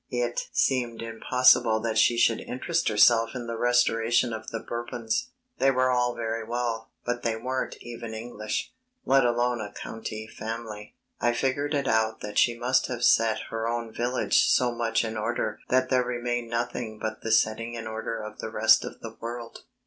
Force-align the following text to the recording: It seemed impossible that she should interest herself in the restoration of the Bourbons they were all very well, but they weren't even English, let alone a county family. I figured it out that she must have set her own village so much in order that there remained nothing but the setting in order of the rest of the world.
It 0.09 0.47
seemed 0.51 1.03
impossible 1.03 1.79
that 1.81 1.95
she 1.99 2.17
should 2.17 2.39
interest 2.41 2.87
herself 2.89 3.35
in 3.35 3.45
the 3.45 3.55
restoration 3.55 4.33
of 4.33 4.47
the 4.47 4.59
Bourbons 4.59 5.29
they 5.59 5.69
were 5.69 5.91
all 5.91 6.15
very 6.15 6.43
well, 6.43 6.89
but 7.05 7.21
they 7.21 7.35
weren't 7.35 7.77
even 7.81 8.15
English, 8.15 8.73
let 9.05 9.23
alone 9.23 9.61
a 9.61 9.71
county 9.71 10.25
family. 10.25 10.95
I 11.19 11.33
figured 11.33 11.75
it 11.75 11.87
out 11.87 12.21
that 12.21 12.39
she 12.39 12.57
must 12.57 12.87
have 12.87 13.03
set 13.03 13.41
her 13.51 13.67
own 13.67 13.93
village 13.93 14.43
so 14.49 14.71
much 14.73 15.05
in 15.05 15.17
order 15.17 15.59
that 15.69 15.89
there 15.91 16.03
remained 16.03 16.49
nothing 16.49 16.97
but 16.97 17.21
the 17.21 17.31
setting 17.31 17.75
in 17.75 17.85
order 17.85 18.23
of 18.23 18.39
the 18.39 18.49
rest 18.49 18.83
of 18.83 19.01
the 19.01 19.13
world. 19.19 19.65